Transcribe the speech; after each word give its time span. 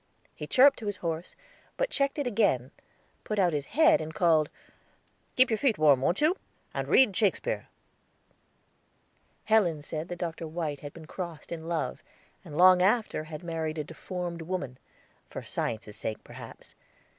He 0.33 0.47
chirruped 0.47 0.79
to 0.79 0.87
his 0.87 0.97
horse, 1.05 1.35
but 1.77 1.91
checked 1.91 2.17
it 2.17 2.25
again, 2.25 2.71
put 3.23 3.37
out 3.37 3.53
his 3.53 3.67
head 3.67 4.01
and 4.01 4.15
called, 4.15 4.49
"Keep 5.35 5.51
your 5.51 5.59
feet 5.59 5.77
warm, 5.77 6.01
wont 6.01 6.21
you? 6.21 6.37
And 6.73 6.87
read 6.87 7.15
Shakespeare." 7.15 7.67
Helen 9.43 9.83
said 9.83 10.07
that 10.07 10.15
Dr. 10.17 10.47
White 10.47 10.79
had 10.79 10.91
been 10.93 11.05
crossed 11.05 11.51
in 11.51 11.67
love, 11.67 12.01
and 12.43 12.57
long 12.57 12.81
after 12.81 13.25
had 13.25 13.43
married 13.43 13.77
a 13.77 13.83
deformed 13.83 14.41
woman 14.41 14.79
for 15.29 15.43
science's 15.43 15.97
sake, 15.97 16.23
perhaps. 16.23 16.73